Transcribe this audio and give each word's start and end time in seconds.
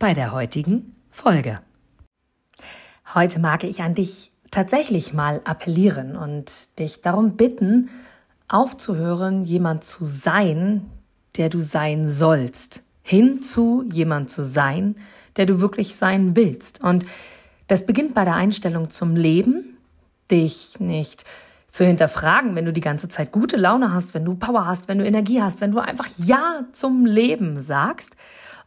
bei 0.00 0.14
der 0.14 0.32
heutigen 0.32 0.96
Folge. 1.10 1.60
Heute 3.14 3.38
mag 3.38 3.64
ich 3.64 3.82
an 3.82 3.94
dich 3.94 4.32
tatsächlich 4.50 5.12
mal 5.12 5.42
appellieren 5.44 6.16
und 6.16 6.78
dich 6.78 7.02
darum 7.02 7.36
bitten, 7.36 7.90
aufzuhören, 8.48 9.44
jemand 9.44 9.84
zu 9.84 10.06
sein, 10.06 10.90
der 11.36 11.50
du 11.50 11.60
sein 11.60 12.08
sollst, 12.08 12.82
hin 13.02 13.42
zu 13.42 13.84
jemand 13.92 14.30
zu 14.30 14.42
sein, 14.42 14.96
der 15.36 15.44
du 15.44 15.60
wirklich 15.60 15.94
sein 15.94 16.34
willst. 16.34 16.82
Und 16.82 17.04
das 17.68 17.84
beginnt 17.84 18.14
bei 18.14 18.24
der 18.24 18.36
Einstellung 18.36 18.88
zum 18.88 19.16
Leben, 19.16 19.76
dich 20.30 20.80
nicht 20.80 21.24
zu 21.70 21.84
hinterfragen, 21.84 22.56
wenn 22.56 22.64
du 22.64 22.72
die 22.72 22.80
ganze 22.80 23.08
Zeit 23.08 23.32
gute 23.32 23.58
Laune 23.58 23.92
hast, 23.92 24.14
wenn 24.14 24.24
du 24.24 24.34
Power 24.34 24.66
hast, 24.66 24.88
wenn 24.88 24.98
du 24.98 25.04
Energie 25.04 25.42
hast, 25.42 25.60
wenn 25.60 25.72
du 25.72 25.78
einfach 25.78 26.08
Ja 26.16 26.64
zum 26.72 27.04
Leben 27.04 27.60
sagst. 27.60 28.16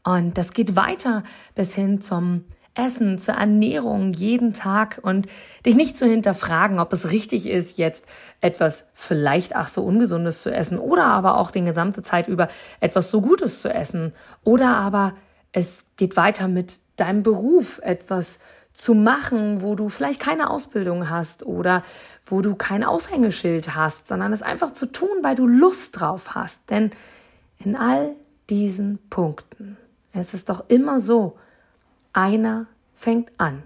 Und 0.03 0.38
das 0.38 0.52
geht 0.52 0.75
weiter 0.75 1.23
bis 1.55 1.73
hin 1.73 2.02
zum 2.02 2.44
Essen, 2.75 3.20
zur 3.20 3.35
Ernährung 3.35 4.13
jeden 4.13 4.53
Tag 4.53 4.99
und 5.03 5.28
dich 5.66 5.75
nicht 5.75 5.95
zu 5.95 6.05
hinterfragen, 6.05 6.80
ob 6.80 6.91
es 6.91 7.11
richtig 7.11 7.47
ist, 7.47 7.78
jetzt 7.78 8.05
etwas 8.41 8.86
vielleicht 8.94 9.55
ach 9.55 9.69
so 9.69 9.83
ungesundes 9.83 10.41
zu 10.41 10.52
essen 10.52 10.80
oder 10.80 11.05
aber 11.05 11.38
auch 11.38 11.52
die 11.52 11.63
gesamte 11.63 12.02
Zeit 12.02 12.28
über 12.28 12.47
etwas 12.80 13.11
so 13.11 13.22
Gutes 13.22 13.61
zu 13.61 13.72
essen 13.72 14.11
oder 14.44 14.75
aber 14.75 15.13
es 15.52 15.86
geht 15.97 16.17
weiter 16.17 16.47
mit 16.47 16.80
deinem 16.95 17.22
Beruf 17.22 17.80
etwas 17.83 18.39
zu 18.73 18.95
machen, 18.95 19.61
wo 19.61 19.75
du 19.75 19.88
vielleicht 19.89 20.19
keine 20.19 20.50
Ausbildung 20.50 21.11
hast 21.11 21.45
oder 21.45 21.83
wo 22.25 22.41
du 22.41 22.56
kein 22.56 22.83
Aushängeschild 22.83 23.75
hast, 23.75 24.08
sondern 24.08 24.33
es 24.33 24.41
einfach 24.41 24.73
zu 24.73 24.88
tun, 24.88 25.09
weil 25.22 25.35
du 25.35 25.45
Lust 25.45 26.00
drauf 26.00 26.33
hast. 26.33 26.72
Denn 26.72 26.89
in 27.59 27.75
all 27.75 28.16
diesen 28.50 28.97
Punkten, 29.09 29.78
es 30.14 30.33
ist 30.33 30.50
doch 30.50 30.69
immer 30.69 31.00
so, 31.00 31.38
einer 32.14 32.67
fängt 32.94 33.31
an. 33.38 33.64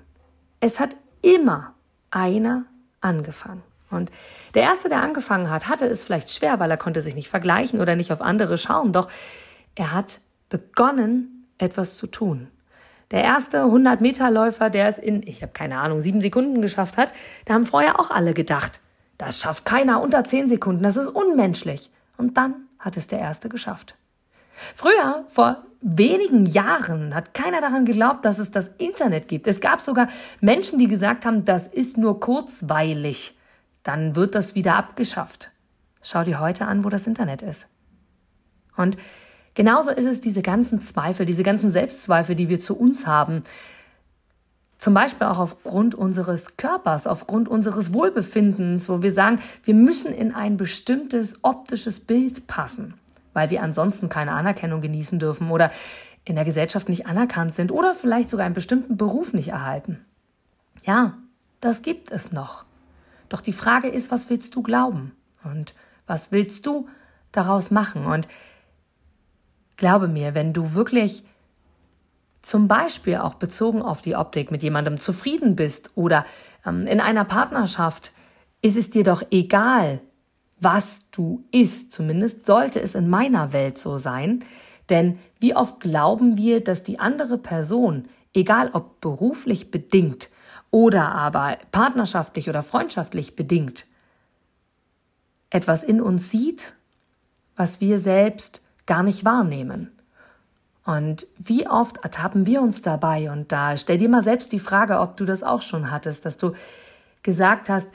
Es 0.59 0.79
hat 0.79 0.95
immer 1.21 1.73
einer 2.09 2.65
angefangen. 3.01 3.63
Und 3.89 4.11
der 4.53 4.63
Erste, 4.63 4.89
der 4.89 5.01
angefangen 5.01 5.49
hat, 5.49 5.67
hatte 5.67 5.85
es 5.85 6.03
vielleicht 6.03 6.31
schwer, 6.31 6.59
weil 6.59 6.71
er 6.71 6.77
konnte 6.77 7.01
sich 7.01 7.15
nicht 7.15 7.29
vergleichen 7.29 7.79
oder 7.79 7.95
nicht 7.95 8.11
auf 8.11 8.21
andere 8.21 8.57
schauen. 8.57 8.91
Doch 8.91 9.09
er 9.75 9.93
hat 9.93 10.19
begonnen, 10.49 11.47
etwas 11.57 11.97
zu 11.97 12.07
tun. 12.07 12.49
Der 13.11 13.23
erste 13.23 13.59
100-Meter-Läufer, 13.59 14.69
der 14.69 14.87
es 14.87 14.99
in, 14.99 15.23
ich 15.25 15.41
habe 15.41 15.53
keine 15.53 15.79
Ahnung, 15.79 16.01
sieben 16.01 16.19
Sekunden 16.19 16.61
geschafft 16.61 16.97
hat, 16.97 17.13
da 17.45 17.53
haben 17.53 17.65
vorher 17.65 17.99
auch 17.99 18.11
alle 18.11 18.33
gedacht, 18.33 18.81
das 19.17 19.39
schafft 19.39 19.63
keiner 19.63 20.01
unter 20.01 20.25
zehn 20.25 20.49
Sekunden, 20.49 20.83
das 20.83 20.97
ist 20.97 21.07
unmenschlich. 21.07 21.89
Und 22.17 22.35
dann 22.35 22.67
hat 22.79 22.97
es 22.97 23.07
der 23.07 23.19
Erste 23.19 23.47
geschafft. 23.47 23.95
Früher, 24.75 25.23
vor 25.27 25.66
wenigen 25.81 26.45
Jahren, 26.45 27.13
hat 27.13 27.33
keiner 27.33 27.61
daran 27.61 27.85
geglaubt, 27.85 28.25
dass 28.25 28.39
es 28.39 28.51
das 28.51 28.69
Internet 28.77 29.27
gibt. 29.27 29.47
Es 29.47 29.61
gab 29.61 29.81
sogar 29.81 30.07
Menschen, 30.41 30.79
die 30.79 30.87
gesagt 30.87 31.25
haben, 31.25 31.45
das 31.45 31.67
ist 31.67 31.97
nur 31.97 32.19
kurzweilig. 32.19 33.37
Dann 33.83 34.15
wird 34.15 34.35
das 34.35 34.55
wieder 34.55 34.75
abgeschafft. 34.75 35.51
Schau 36.01 36.23
dir 36.23 36.39
heute 36.39 36.65
an, 36.65 36.83
wo 36.83 36.89
das 36.89 37.07
Internet 37.07 37.41
ist. 37.41 37.67
Und 38.75 38.97
Genauso 39.57 39.89
ist 39.89 40.05
es 40.05 40.21
diese 40.21 40.43
ganzen 40.43 40.83
Zweifel, 40.83 41.25
diese 41.25 41.41
ganzen 41.41 41.71
Selbstzweifel, 41.71 42.35
die 42.35 42.47
wir 42.47 42.59
zu 42.59 42.77
uns 42.77 43.07
haben. 43.07 43.43
Zum 44.77 44.93
Beispiel 44.93 45.25
auch 45.25 45.39
aufgrund 45.39 45.95
unseres 45.95 46.57
Körpers, 46.57 47.07
aufgrund 47.07 47.49
unseres 47.49 47.91
Wohlbefindens, 47.91 48.87
wo 48.87 49.01
wir 49.01 49.11
sagen, 49.11 49.39
wir 49.63 49.73
müssen 49.73 50.13
in 50.13 50.31
ein 50.31 50.57
bestimmtes 50.57 51.39
optisches 51.41 51.99
Bild 51.99 52.45
passen, 52.45 52.93
weil 53.37 53.51
wir 53.51 53.61
ansonsten 53.61 54.09
keine 54.09 54.31
Anerkennung 54.31 54.81
genießen 54.81 55.19
dürfen 55.19 55.51
oder 55.51 55.71
in 56.25 56.35
der 56.35 56.43
Gesellschaft 56.43 56.89
nicht 56.89 57.05
anerkannt 57.05 57.53
sind 57.53 57.71
oder 57.71 57.93
vielleicht 57.93 58.29
sogar 58.29 58.45
einen 58.47 58.55
bestimmten 58.55 58.97
Beruf 58.97 59.31
nicht 59.31 59.49
erhalten. 59.49 60.03
Ja, 60.83 61.17
das 61.61 61.83
gibt 61.83 62.11
es 62.11 62.31
noch. 62.31 62.65
Doch 63.29 63.41
die 63.41 63.53
Frage 63.53 63.89
ist, 63.89 64.11
was 64.11 64.29
willst 64.29 64.55
du 64.55 64.63
glauben? 64.63 65.11
Und 65.43 65.75
was 66.07 66.31
willst 66.31 66.65
du 66.65 66.89
daraus 67.31 67.71
machen? 67.71 68.07
Und 68.07 68.27
Glaube 69.77 70.07
mir, 70.07 70.33
wenn 70.33 70.53
du 70.53 70.73
wirklich 70.73 71.23
zum 72.41 72.67
Beispiel 72.67 73.17
auch 73.17 73.35
bezogen 73.35 73.83
auf 73.83 74.01
die 74.01 74.15
Optik 74.15 74.49
mit 74.49 74.63
jemandem 74.63 74.99
zufrieden 74.99 75.55
bist 75.55 75.91
oder 75.93 76.25
ähm, 76.65 76.87
in 76.87 76.99
einer 76.99 77.25
Partnerschaft, 77.25 78.11
ist 78.63 78.75
es 78.75 78.89
dir 78.89 79.03
doch 79.03 79.23
egal, 79.29 80.01
was 80.59 81.01
du 81.11 81.43
isst. 81.51 81.91
Zumindest 81.91 82.45
sollte 82.45 82.81
es 82.81 82.95
in 82.95 83.09
meiner 83.09 83.53
Welt 83.53 83.77
so 83.77 83.97
sein. 83.97 84.43
Denn 84.89 85.19
wie 85.39 85.55
oft 85.55 85.79
glauben 85.79 86.37
wir, 86.37 86.63
dass 86.63 86.83
die 86.83 86.99
andere 86.99 87.37
Person, 87.37 88.07
egal 88.33 88.69
ob 88.73 89.01
beruflich 89.01 89.71
bedingt 89.71 90.29
oder 90.71 91.11
aber 91.11 91.57
partnerschaftlich 91.71 92.49
oder 92.49 92.63
freundschaftlich 92.63 93.35
bedingt, 93.35 93.85
etwas 95.49 95.83
in 95.83 96.01
uns 96.01 96.29
sieht, 96.29 96.73
was 97.55 97.81
wir 97.81 97.99
selbst 97.99 98.61
gar 98.85 99.03
nicht 99.03 99.25
wahrnehmen. 99.25 99.91
Und 100.85 101.27
wie 101.37 101.67
oft 101.67 101.97
ertappen 101.97 102.45
wir 102.45 102.61
uns 102.61 102.81
dabei? 102.81 103.29
Und 103.29 103.51
da 103.51 103.75
stell 103.75 103.97
dir 103.97 104.07
mal 104.07 104.23
selbst 104.23 104.53
die 104.53 104.59
Frage, 104.59 104.99
ob 104.99 105.17
du 105.17 105.25
das 105.25 105.43
auch 105.43 105.61
schon 105.61 105.91
hattest, 105.91 106.25
dass 106.25 106.37
du 106.37 106.53
gesagt 107.23 107.69
hast, 107.69 107.89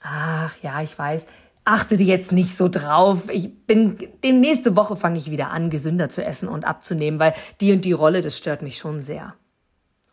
ach 0.00 0.56
ja, 0.62 0.80
ich 0.80 0.98
weiß, 0.98 1.26
achte 1.68 1.96
jetzt 1.96 2.32
nicht 2.32 2.56
so 2.56 2.68
drauf. 2.68 3.28
Ich 3.30 3.66
bin, 3.66 3.98
den 4.24 4.40
nächste 4.40 4.74
Woche 4.74 4.96
fange 4.96 5.18
ich 5.18 5.30
wieder 5.30 5.50
an, 5.50 5.68
gesünder 5.68 6.08
zu 6.08 6.24
essen 6.24 6.48
und 6.48 6.64
abzunehmen, 6.64 7.20
weil 7.20 7.34
die 7.60 7.72
und 7.72 7.84
die 7.84 7.92
Rolle, 7.92 8.22
das 8.22 8.38
stört 8.38 8.62
mich 8.62 8.78
schon 8.78 9.02
sehr. 9.02 9.34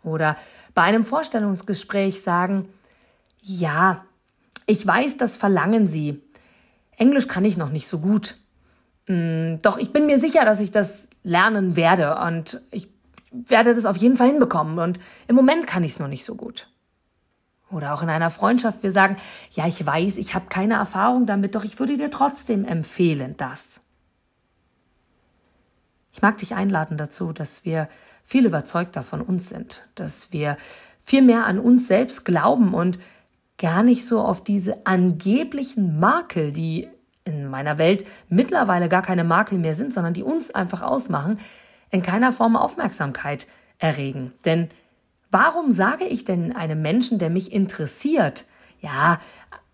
Oder 0.04 0.36
bei 0.74 0.82
einem 0.82 1.06
Vorstellungsgespräch 1.06 2.22
sagen, 2.22 2.68
ja, 3.42 4.04
ich 4.68 4.86
weiß, 4.86 5.16
das 5.16 5.38
verlangen 5.38 5.88
Sie. 5.88 6.22
Englisch 6.98 7.30
kann 7.30 7.46
ich 7.46 7.56
noch 7.56 7.70
nicht 7.70 7.88
so 7.88 8.00
gut. 8.00 8.36
Mm, 9.08 9.56
doch 9.62 9.78
ich 9.78 9.94
bin 9.94 10.08
mir 10.08 10.20
sicher, 10.20 10.44
dass 10.44 10.60
ich 10.60 10.72
das 10.72 11.08
lernen 11.24 11.78
werde 11.78 12.18
und 12.18 12.62
ich 12.72 12.90
werde 13.32 13.74
das 13.74 13.86
auf 13.86 13.96
jeden 13.96 14.18
Fall 14.18 14.28
hinbekommen 14.28 14.78
und 14.80 15.00
im 15.30 15.36
Moment 15.36 15.68
kann 15.68 15.86
ich 15.86 15.94
es 15.94 16.00
noch 16.00 16.10
nicht 16.10 16.26
so 16.26 16.36
gut. 16.36 16.68
Oder 17.72 17.94
auch 17.94 18.04
in 18.04 18.10
einer 18.10 18.30
Freundschaft, 18.30 18.84
wir 18.84 18.92
sagen, 18.92 19.18
ja, 19.52 19.68
ich 19.68 19.86
weiß, 19.86 20.18
ich 20.18 20.36
habe 20.36 20.46
keine 20.50 20.76
Erfahrung 20.76 21.26
damit, 21.26 21.56
doch 21.56 21.64
ich 21.64 21.80
würde 21.80 21.98
dir 21.98 22.12
trotzdem 22.12 22.64
empfehlen, 22.64 23.36
das. 23.38 23.82
Ich 26.14 26.22
mag 26.22 26.38
dich 26.38 26.56
einladen 26.56 26.98
dazu, 26.98 27.34
dass 27.34 27.66
wir 27.66 27.90
viel 28.24 28.46
überzeugter 28.46 29.04
von 29.04 29.22
uns 29.22 29.50
sind, 29.50 29.88
dass 29.96 30.32
wir 30.32 30.58
viel 31.00 31.22
mehr 31.22 31.46
an 31.46 31.60
uns 31.60 31.88
selbst 31.88 32.24
glauben 32.24 32.74
und 32.74 32.98
gar 33.58 33.84
nicht 33.84 34.06
so 34.06 34.22
auf 34.22 34.44
diese 34.44 34.86
angeblichen 34.86 36.00
Makel, 36.00 36.52
die 36.52 36.88
in 37.26 37.48
meiner 37.48 37.78
Welt 37.78 38.06
mittlerweile 38.30 38.90
gar 38.90 39.02
keine 39.02 39.24
Makel 39.24 39.58
mehr 39.58 39.76
sind, 39.76 39.94
sondern 39.94 40.14
die 40.14 40.24
uns 40.24 40.52
einfach 40.52 40.82
ausmachen, 40.82 41.40
in 41.90 42.02
keiner 42.02 42.32
Form 42.32 42.56
Aufmerksamkeit 42.56 43.48
erregen. 43.78 44.34
Denn 44.46 44.70
warum 45.36 45.72
sage 45.72 46.06
ich 46.06 46.24
denn 46.24 46.56
einem 46.56 46.82
Menschen, 46.82 47.20
der 47.20 47.30
mich 47.30 47.52
interessiert, 47.52 48.46
ja, 48.82 49.20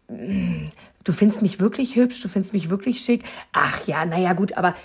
mm, 0.07 0.65
du 1.03 1.13
findest 1.13 1.41
mich 1.41 1.59
wirklich 1.59 1.95
hübsch, 1.95 2.21
du 2.21 2.27
findest 2.27 2.53
mich 2.53 2.69
wirklich 2.69 3.01
schick, 3.01 3.23
ach 3.53 3.85
ja, 3.85 4.05
naja 4.05 4.33
gut, 4.33 4.57
aber 4.57 4.75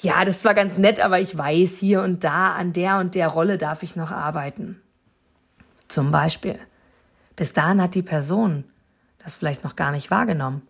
ja, 0.00 0.24
das 0.24 0.42
zwar 0.42 0.54
ganz 0.54 0.78
nett, 0.78 1.00
aber 1.00 1.20
ich 1.20 1.36
weiß, 1.36 1.78
hier 1.78 2.02
und 2.02 2.24
da 2.24 2.52
an 2.54 2.72
der 2.72 2.98
und 2.98 3.14
der 3.14 3.28
Rolle 3.28 3.58
darf 3.58 3.82
ich 3.82 3.96
noch 3.96 4.12
arbeiten. 4.12 4.80
Zum 5.88 6.10
Beispiel. 6.10 6.58
Bis 7.34 7.52
dahin 7.52 7.80
hat 7.80 7.94
die 7.94 8.02
Person 8.02 8.64
das 9.22 9.36
vielleicht 9.36 9.64
noch 9.64 9.76
gar 9.76 9.92
nicht 9.92 10.10
wahrgenommen 10.10 10.62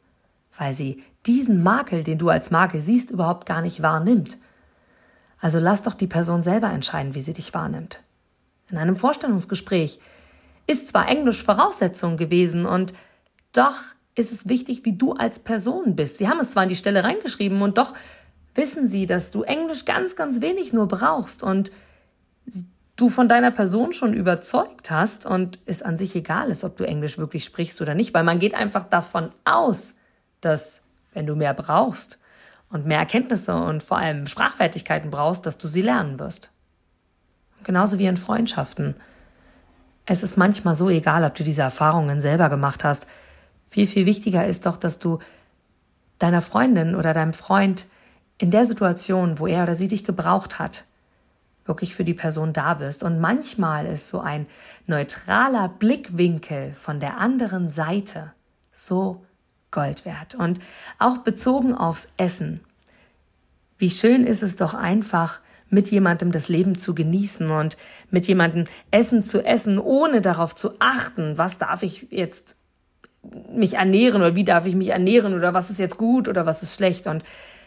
weil 0.59 0.75
sie 0.75 1.03
diesen 1.27 1.63
Makel, 1.63 2.05
den 2.05 2.19
du 2.19 2.29
als 2.29 2.51
Makel 2.51 2.81
siehst, 2.81 3.11
überhaupt 3.11 3.47
gar 3.47 3.63
nicht 3.63 3.83
wahrnimmt. 3.83 4.39
Also 5.41 5.59
lass 5.59 5.83
doch 5.83 5.95
die 5.95 6.07
Person 6.07 6.43
selber 6.43 6.71
entscheiden, 6.71 7.15
wie 7.15 7.21
sie 7.21 7.33
dich 7.33 7.53
wahrnimmt. 7.53 8.01
In 8.71 8.79
einem 8.79 8.97
Vorstellungsgespräch 8.97 9.99
ist 10.67 10.89
zwar 10.89 11.09
Englisch 11.09 11.43
Voraussetzung 11.43 12.17
gewesen 12.17 12.67
und 12.67 12.93
doch 13.53 13.77
ist 14.15 14.33
es 14.33 14.49
wichtig, 14.49 14.85
wie 14.85 14.97
du 14.97 15.13
als 15.13 15.39
Person 15.39 15.95
bist. 15.95 16.19
Sie 16.19 16.29
haben 16.29 16.41
es 16.41 16.53
zwar 16.53 16.65
in 16.65 16.71
die 16.71 16.77
Stelle 16.77 17.05
reingeschrieben 17.05 17.63
und 17.63 17.79
doch 17.79 17.95
wissen 18.55 18.89
sie, 18.89 19.07
dass 19.07 19.31
du 19.31 19.43
Englisch 19.43 19.85
ganz, 19.85 20.17
ganz 20.17 20.41
wenig 20.41 20.73
nur 20.73 20.89
brauchst 20.89 21.43
und 21.43 21.71
du 22.97 23.11
von 23.11 23.29
deiner 23.29 23.51
Person 23.51 23.93
schon 23.93 24.15
überzeugt 24.15 24.91
hast 24.91 25.27
und 25.27 25.59
es 25.67 25.83
an 25.83 25.99
sich 25.99 26.17
egal 26.17 26.51
ist, 26.51 26.65
ob 26.65 26.77
du 26.77 26.85
Englisch 26.85 27.19
wirklich 27.19 27.45
sprichst 27.45 27.81
oder 27.83 27.95
nicht, 27.95 28.15
weil 28.15 28.25
man 28.25 28.39
geht 28.39 28.55
einfach 28.55 28.85
davon 28.85 29.31
aus, 29.45 29.95
dass 30.41 30.81
wenn 31.13 31.27
du 31.27 31.37
mehr 31.37 31.55
brauchst 31.55 32.19
und 32.71 32.87
mehr 32.87 32.99
Erkenntnisse 32.99 33.55
und 33.55 33.83
vor 33.83 33.99
allem 33.99 34.27
Sprachfertigkeiten 34.27 35.11
brauchst, 35.11 35.45
dass 35.45 35.59
du 35.59 35.69
sie 35.69 35.83
lernen 35.83 36.19
wirst. 36.19 36.51
Genauso 37.65 37.99
wie 37.99 38.07
in 38.07 38.17
Freundschaften. 38.17 38.95
Es 40.05 40.23
ist 40.23 40.37
manchmal 40.37 40.75
so 40.75 40.89
egal, 40.89 41.25
ob 41.25 41.35
du 41.35 41.43
diese 41.43 41.63
Erfahrungen 41.63 42.21
selber 42.21 42.49
gemacht 42.49 42.85
hast. 42.85 43.07
Viel, 43.69 43.87
viel 43.87 44.07
wichtiger 44.07 44.47
ist 44.47 44.67
doch, 44.67 44.77
dass 44.77 44.99
du 44.99 45.19
deiner 46.19 46.41
Freundin 46.41 46.95
oder 46.95 47.13
deinem 47.13 47.33
Freund 47.33 47.87
in 48.39 48.51
der 48.51 48.67
Situation, 48.67 49.39
wo 49.39 49.47
er 49.47 49.65
oder 49.65 49.75
sie 49.75 49.89
dich 49.89 50.05
gebraucht 50.05 50.59
hat, 50.59 50.85
wirklich 51.65 51.95
für 51.95 52.05
die 52.05 52.15
Person 52.15 52.53
da 52.53 52.75
bist. 52.75 53.03
Und 53.03 53.21
manchmal 53.21 53.87
ist 53.87 54.09
so 54.09 54.21
ein 54.21 54.47
neutraler 54.87 55.69
Blickwinkel 55.69 56.73
von 56.75 57.01
der 57.01 57.19
anderen 57.19 57.71
Seite 57.71 58.33
so 58.73 59.25
Gold 59.71 60.05
wert. 60.05 60.35
Und 60.35 60.61
auch 60.99 61.19
bezogen 61.19 61.75
aufs 61.75 62.09
Essen. 62.17 62.61
Wie 63.79 63.91
schön 63.91 64.25
ist 64.25 64.43
es 64.43 64.57
doch 64.57 64.75
einfach, 64.75 65.41
mit 65.69 65.89
jemandem 65.89 66.33
das 66.33 66.49
Leben 66.49 66.79
zu 66.79 66.95
genießen 66.95 67.51
und 67.51 67.77
mit 68.11 68.27
jemandem 68.27 68.65
Essen 68.91 69.25
zu 69.25 69.45
essen, 69.45 69.79
ohne 69.79 70.21
darauf 70.21 70.55
zu 70.55 70.75
achten, 70.79 71.39
was 71.39 71.59
darf 71.59 71.83
ich 71.83 72.07
jetzt 72.11 72.57
mich 73.51 73.75
ernähren 73.75 74.23
oder 74.23 74.37
wie 74.37 74.45
darf 74.45 74.67
ich 74.67 74.77
mich 74.77 74.91
ernähren 74.91 75.35
oder 75.35 75.55
was 75.55 75.71
ist 75.71 75.81
jetzt 75.81 75.97
gut 75.97 76.29
oder 76.29 76.47
was 76.47 76.63
ist 76.63 76.77
schlecht. 76.77 77.07
Und 77.07 77.25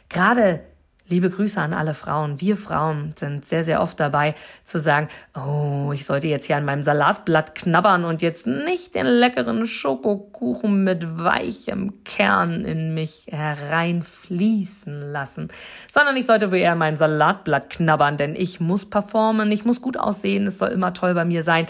gerade 0.08 0.62
Liebe 1.10 1.32
Grüße 1.32 1.60
an 1.60 1.74
alle 1.74 1.96
Frauen. 1.96 2.40
Wir 2.40 2.56
Frauen 2.56 3.16
sind 3.18 3.44
sehr, 3.44 3.64
sehr 3.64 3.82
oft 3.82 4.00
dabei 4.00 4.36
zu 4.64 4.80
sagen, 4.80 5.08
oh, 5.36 5.90
ich 5.92 6.06
sollte 6.06 6.28
jetzt 6.28 6.46
hier 6.46 6.56
an 6.56 6.66
meinem 6.66 6.84
Salatblatt 6.84 7.56
knabbern 7.56 8.06
und 8.06 8.22
jetzt 8.22 8.46
nicht 8.46 8.94
den 8.94 9.08
leckeren 9.08 9.66
Schokokuchen 9.66 10.84
mit 10.84 11.20
weichem 11.20 12.04
Kern 12.04 12.64
in 12.64 12.94
mich 12.94 13.26
hereinfließen 13.32 15.12
lassen, 15.12 15.50
sondern 15.92 16.16
ich 16.16 16.28
sollte 16.28 16.52
wohl 16.52 16.60
eher 16.60 16.74
an 16.74 16.78
meinem 16.78 16.98
Salatblatt 16.98 17.72
knabbern, 17.72 18.18
denn 18.18 18.36
ich 18.36 18.60
muss 18.60 18.88
performen, 18.88 19.52
ich 19.52 19.66
muss 19.66 19.82
gut 19.82 19.98
aussehen, 19.98 20.46
es 20.46 20.60
soll 20.60 20.70
immer 20.70 20.94
toll 20.94 21.16
bei 21.16 21.26
mir 21.26 21.42
sein. 21.42 21.66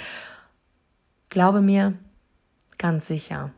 Glaube 1.30 1.62
mir, 1.62 1.94
ganz 2.78 3.08
sicher. 3.08 3.52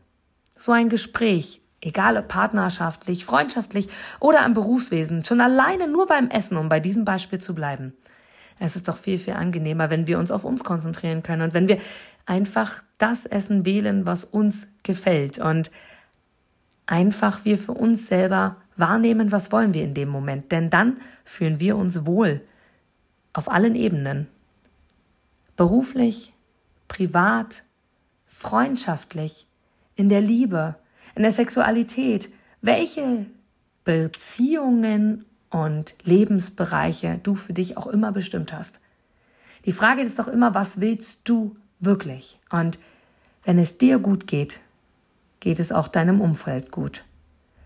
So 0.56 0.70
ein 0.70 0.88
Gespräch 0.88 1.61
Egal 1.84 2.16
ob 2.16 2.28
partnerschaftlich, 2.28 3.24
freundschaftlich 3.24 3.88
oder 4.20 4.46
im 4.46 4.54
Berufswesen, 4.54 5.24
schon 5.24 5.40
alleine 5.40 5.88
nur 5.88 6.06
beim 6.06 6.30
Essen, 6.30 6.56
um 6.56 6.68
bei 6.68 6.78
diesem 6.78 7.04
Beispiel 7.04 7.40
zu 7.40 7.56
bleiben. 7.56 7.92
Es 8.60 8.76
ist 8.76 8.86
doch 8.86 8.96
viel, 8.96 9.18
viel 9.18 9.34
angenehmer, 9.34 9.90
wenn 9.90 10.06
wir 10.06 10.20
uns 10.20 10.30
auf 10.30 10.44
uns 10.44 10.62
konzentrieren 10.62 11.24
können 11.24 11.42
und 11.42 11.54
wenn 11.54 11.66
wir 11.66 11.78
einfach 12.24 12.84
das 12.98 13.26
Essen 13.26 13.66
wählen, 13.66 14.06
was 14.06 14.22
uns 14.22 14.68
gefällt 14.84 15.40
und 15.40 15.72
einfach 16.86 17.44
wir 17.44 17.58
für 17.58 17.72
uns 17.72 18.06
selber 18.06 18.56
wahrnehmen, 18.76 19.32
was 19.32 19.50
wollen 19.50 19.74
wir 19.74 19.82
in 19.82 19.94
dem 19.94 20.08
Moment, 20.08 20.52
denn 20.52 20.70
dann 20.70 21.00
fühlen 21.24 21.58
wir 21.58 21.76
uns 21.76 22.06
wohl 22.06 22.42
auf 23.32 23.50
allen 23.50 23.74
Ebenen. 23.74 24.28
Beruflich, 25.56 26.32
privat, 26.86 27.64
freundschaftlich, 28.26 29.46
in 29.96 30.08
der 30.08 30.20
Liebe, 30.20 30.76
in 31.14 31.22
der 31.22 31.32
Sexualität, 31.32 32.30
welche 32.60 33.26
Beziehungen 33.84 35.24
und 35.50 35.94
Lebensbereiche 36.04 37.20
du 37.22 37.34
für 37.34 37.52
dich 37.52 37.76
auch 37.76 37.86
immer 37.86 38.12
bestimmt 38.12 38.52
hast. 38.52 38.80
Die 39.64 39.72
Frage 39.72 40.02
ist 40.02 40.18
doch 40.18 40.28
immer, 40.28 40.54
was 40.54 40.80
willst 40.80 41.20
du 41.24 41.56
wirklich? 41.78 42.38
Und 42.50 42.78
wenn 43.44 43.58
es 43.58 43.78
dir 43.78 43.98
gut 43.98 44.26
geht, 44.26 44.60
geht 45.40 45.58
es 45.58 45.72
auch 45.72 45.88
deinem 45.88 46.20
Umfeld 46.20 46.70
gut. 46.70 47.04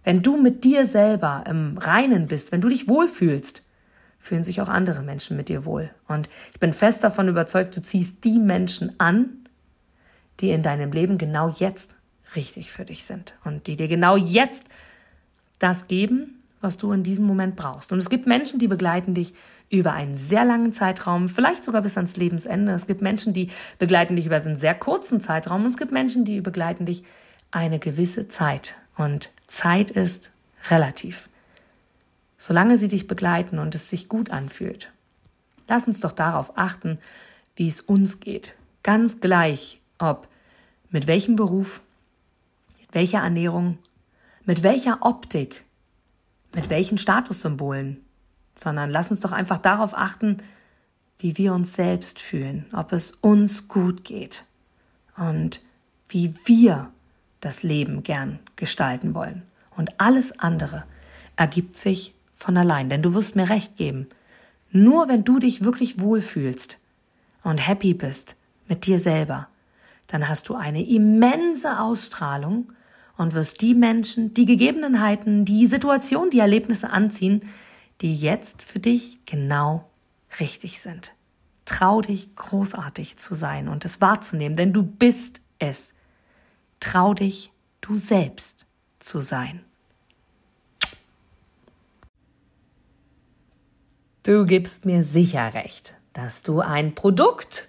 Wenn 0.03 0.23
du 0.23 0.41
mit 0.41 0.65
dir 0.65 0.87
selber 0.87 1.45
im 1.49 1.79
Reinen 1.79 2.27
bist, 2.27 2.53
wenn 2.53 2.61
du 2.61 2.69
dich 2.69 2.89
wohlfühlst, 2.89 3.63
fühlen 4.19 4.45
sich 4.45 4.61
auch 4.61 4.69
andere 4.69 5.03
Menschen 5.03 5.37
mit 5.37 5.49
dir 5.49 5.65
wohl. 5.65 5.91
Und 6.09 6.29
ich 6.53 6.61
bin 6.61 6.73
fest 6.73 7.05
davon 7.05 7.29
überzeugt, 7.29 7.77
du 7.77 7.83
ziehst 7.83 8.25
die 8.25 8.39
Menschen 8.39 8.99
an, 8.99 9.49
die 10.41 10.51
in 10.51 10.63
deinem 10.63 10.93
Leben 10.93 11.19
genau 11.19 11.51
jetzt 11.59 11.96
richtig 12.37 12.71
für 12.71 12.85
dich 12.85 13.05
sind 13.05 13.35
und 13.45 13.67
die 13.67 13.77
dir 13.77 13.89
genau 13.89 14.17
jetzt 14.17 14.67
das 15.59 15.89
geben, 15.89 16.43
was 16.61 16.77
du 16.77 16.93
in 16.93 17.03
diesem 17.03 17.25
Moment 17.25 17.57
brauchst. 17.57 17.93
Und 17.93 17.99
es 17.99 18.11
gibt 18.11 18.27
Menschen, 18.27 18.59
die 18.59 18.69
begleiten 18.69 19.15
dich 19.15 19.35
über 19.69 19.93
einen 19.93 20.17
sehr 20.17 20.45
langen 20.45 20.73
Zeitraum, 20.73 21.29
vielleicht 21.29 21.65
sogar 21.65 21.83
bis 21.83 21.97
ans 21.97 22.17
Lebensende. 22.17 22.73
Es 22.73 22.87
gibt 22.87 23.03
Menschen, 23.03 23.33
die 23.33 23.51
begleiten 23.79 24.17
dich 24.17 24.27
über 24.27 24.37
einen 24.37 24.57
sehr 24.57 24.75
kurzen 24.75 25.21
Zeitraum 25.21 25.63
und 25.63 25.69
es 25.69 25.77
gibt 25.77 25.93
Menschen, 25.93 26.25
die 26.25 26.41
begleiten 26.41 26.87
dich 26.87 27.03
eine 27.51 27.79
gewisse 27.79 28.29
Zeit. 28.29 28.75
Und 28.97 29.31
Zeit 29.47 29.91
ist 29.91 30.31
relativ. 30.71 31.29
Solange 32.39 32.77
sie 32.77 32.89
dich 32.89 33.07
begleiten 33.07 33.59
und 33.59 33.75
es 33.75 33.91
sich 33.91 34.09
gut 34.09 34.31
anfühlt. 34.31 34.93
Lass 35.69 35.87
uns 35.87 36.01
doch 36.01 36.13
darauf 36.13 36.57
achten, 36.57 36.99
wie 37.57 37.67
es 37.67 37.81
uns 37.81 38.21
geht. 38.21 38.55
Ganz 38.83 39.21
gleich, 39.21 39.81
ob 39.99 40.29
mit 40.91 41.07
welchem 41.07 41.35
Beruf, 41.35 41.81
welcher 42.97 43.19
Ernährung, 43.19 43.77
mit 44.47 44.63
welcher 44.63 45.03
Optik, 45.03 45.67
mit 46.55 46.71
welchen 46.71 46.97
Statussymbolen, 46.97 48.01
sondern 48.55 48.89
lass 48.89 49.11
uns 49.11 49.21
doch 49.21 49.33
einfach 49.33 49.59
darauf 49.59 49.95
achten, 49.95 50.39
wie 51.19 51.37
wir 51.37 51.53
uns 51.53 51.75
selbst 51.75 52.19
fühlen, 52.19 52.65
ob 52.73 52.93
es 52.93 53.11
uns 53.13 53.69
gut 53.69 54.03
geht 54.03 54.47
und 55.19 55.61
wie 56.09 56.35
wir 56.47 56.91
das 57.43 57.63
Leben 57.63 58.03
gern 58.03 58.39
gestalten 58.57 59.15
wollen. 59.15 59.43
Und 59.77 60.01
alles 60.01 60.41
andere 60.41 60.85
ergibt 61.37 61.79
sich 61.79 62.15
von 62.33 62.57
allein, 62.57 62.89
denn 62.89 63.03
du 63.03 63.13
wirst 63.13 63.37
mir 63.37 63.51
recht 63.51 63.77
geben. 63.77 64.09
Nur 64.71 65.07
wenn 65.07 65.23
du 65.23 65.39
dich 65.39 65.63
wirklich 65.63 66.01
wohlfühlst 66.01 66.79
und 67.43 67.59
happy 67.59 67.93
bist 67.93 68.37
mit 68.69 68.87
dir 68.87 68.99
selber, 68.99 69.49
dann 70.07 70.31
hast 70.31 70.49
du 70.49 70.55
eine 70.55 70.83
immense 70.83 71.79
Ausstrahlung 71.79 72.73
und 73.17 73.35
wirst 73.35 73.61
die 73.63 73.75
Menschen, 73.75 74.35
die 74.35 74.45
Gegebenheiten, 74.45 75.45
die 75.45 75.67
Situation, 75.67 76.31
die 76.31 76.39
Erlebnisse 76.39 76.91
anziehen, 76.91 77.43
die 78.01 78.15
jetzt 78.15 78.63
für 78.63 78.79
dich 78.79 79.25
genau 79.25 79.89
richtig 80.39 80.81
sind. 80.81 81.13
Trau 81.65 82.01
dich, 82.01 82.35
großartig 82.37 83.17
zu 83.17 83.35
sein 83.35 83.69
und 83.69 83.85
es 83.85 84.01
wahrzunehmen, 84.01 84.57
denn 84.57 84.73
du 84.73 84.83
bist 84.83 85.41
es. 85.59 85.95
Trau 86.79 87.15
dich, 87.15 87.51
du 87.81 87.97
selbst 87.97 88.67
zu 89.01 89.21
sein. 89.21 89.65
Du 94.23 94.45
gibst 94.45 94.85
mir 94.85 95.05
sicher 95.05 95.55
recht, 95.55 95.95
dass 96.13 96.43
du 96.43 96.61
ein 96.61 96.95
Produkt 96.95 97.69